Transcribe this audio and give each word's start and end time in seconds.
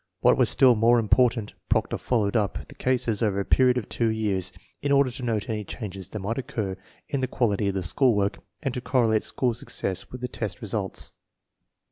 What 0.21 0.35
was 0.35 0.49
still 0.49 0.73
more 0.73 0.97
important, 0.97 1.53
Proctor 1.69 1.99
followed 1.99 2.35
up 2.35 2.67
the 2.67 2.73
cases 2.73 3.21
over 3.21 3.39
a 3.39 3.45
period 3.45 3.77
of 3.77 3.87
two 3.87 4.07
years, 4.07 4.51
in 4.81 4.91
order 4.91 5.11
to 5.11 5.21
note 5.21 5.47
any 5.47 5.63
changes 5.63 6.09
that 6.09 6.17
might 6.17 6.39
occur 6.39 6.75
in 7.07 7.19
the 7.19 7.27
qual 7.27 7.51
ity 7.51 7.67
of 7.67 7.75
the 7.75 7.83
school 7.83 8.15
work 8.15 8.39
and 8.63 8.73
to 8.73 8.81
correlate 8.81 9.23
school 9.23 9.53
success 9.53 10.09
with 10.09 10.21
the 10.21 10.27
test 10.27 10.59
results. 10.59 11.13